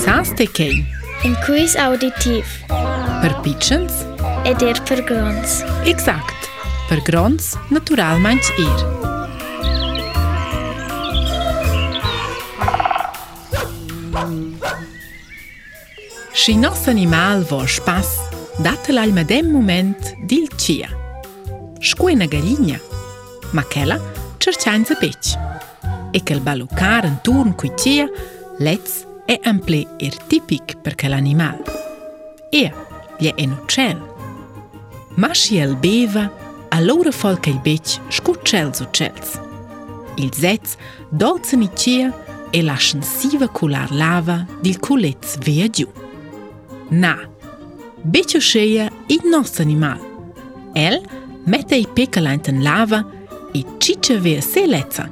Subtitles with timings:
[0.00, 0.80] Sans të kej?
[1.24, 2.48] Në kujs auditiv.
[3.20, 3.92] Për pichens?
[4.48, 5.58] E dirë për grons.
[5.90, 6.46] Exakt.
[6.88, 8.90] Për grons, natural manjë irë.
[16.34, 18.08] Shi nësë animal vo shpas,
[18.64, 20.88] datë lalë dem moment dil qia.
[21.84, 22.78] Shkuj në galinja,
[23.56, 23.98] ma kella
[24.44, 25.24] qërqajnë zë peq
[26.16, 28.06] E këllë balukarë në turnë kujqia,
[28.62, 28.94] letës
[29.26, 31.60] è ampli e er tipik për këllë animal.
[32.52, 32.66] E,
[33.24, 34.32] jë e në qellë.
[35.22, 36.24] Mashi e lë beva,
[36.76, 39.38] alora folke i beqë shku qellës o qellës.
[40.20, 40.76] Il zets,
[41.10, 42.12] do të
[42.54, 45.88] e la shënësiva kular lava dil kulecë via dju.
[46.90, 47.14] Na,
[48.04, 49.98] beqë o sheja i nësë animal.
[50.74, 51.00] El,
[51.46, 52.36] me te i peka la
[52.68, 53.00] lava,
[53.54, 55.08] i qitë që vëja se leca,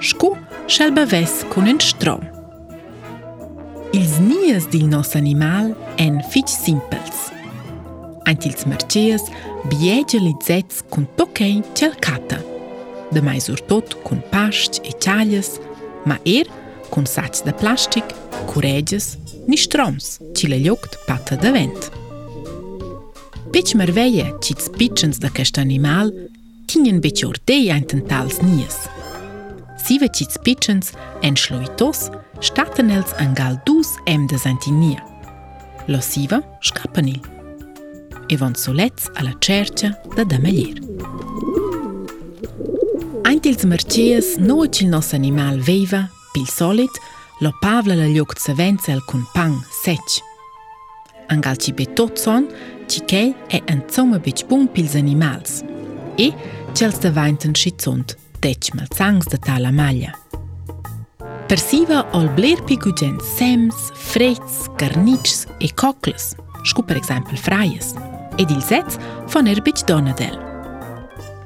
[0.00, 0.36] shku
[0.68, 2.39] shalë bëvesë kënë në shtromë.
[3.92, 7.32] Ils nies dil nos animal en fich simples.
[8.24, 9.22] Antils marcias
[9.66, 12.38] biege li zets kun tokei celcata.
[13.10, 15.56] De mai urtot kun pasch e chalias,
[16.06, 16.46] ma er
[16.90, 18.04] kun sats de plastic,
[18.46, 19.16] curegias,
[19.48, 21.90] ni stroms, cile liogt pata de vent.
[23.50, 26.12] Pec merveje, cits pichens da kest animal,
[26.70, 28.84] tinien beci ortei ein tentals nies.
[29.82, 30.92] Sive cits pichens
[31.26, 32.06] en schluitos,
[32.40, 35.02] shtatën elës angal dus em dhe zantinia.
[35.90, 37.14] Losiva, shkapën i.
[38.30, 40.84] E vonë solec a la qertja dhe dhe me lirë.
[43.28, 46.96] Antil të mërqejës, në no qilë animal vejva, pil solit,
[47.44, 50.16] lo pavla la ljokë të sëvencë el kun pang, seq.
[51.30, 52.48] Angal që be të tëson,
[52.90, 55.04] që kej e në të më beqë pun pil zë
[56.20, 56.32] E
[56.74, 59.76] qëllë së të vajnë të në shqitë të të të të të të të të
[59.76, 60.28] të të
[61.50, 66.28] Përsiva ol bler pi kujen sems, frets, karnichs e kokles,
[66.62, 67.88] shku per eksempel frajes,
[68.38, 69.00] ed il zets
[69.32, 70.36] fon er bich donadel.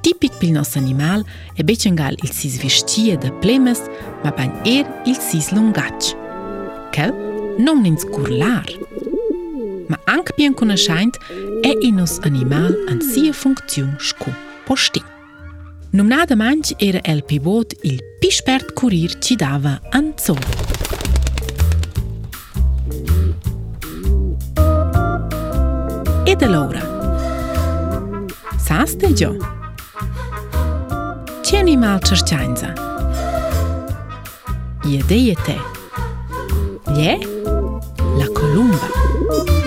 [0.04, 1.24] Tipik pil nos animal
[1.56, 3.80] e bechengal il sis vishtie de plemes,
[4.26, 6.10] ma pan er il sis lungach.
[6.92, 7.14] Kel,
[7.64, 8.68] non ins kurlar.
[9.88, 11.16] Ma ank bien kun erscheint,
[11.64, 14.36] e inus animal an sie funktion shku
[14.68, 15.08] postit.
[15.94, 20.34] Nëmëna dë manqë ere elë për botë ilë pishpert kurir dava anë co.
[26.26, 26.82] E dhe laura.
[28.66, 29.30] Sa s'te gjo?
[31.46, 32.70] Qeni malë qërqanjza.
[34.90, 35.58] Je dhe jetë
[37.06, 37.14] e.
[38.18, 39.62] la kolumba.